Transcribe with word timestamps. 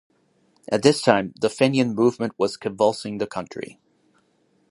At 0.71 0.81
this 0.81 1.03
time 1.03 1.31
the 1.39 1.47
Fenian 1.47 1.93
movement 1.93 2.33
was 2.39 2.57
convulsing 2.57 3.19
the 3.19 3.27
country. 3.27 3.79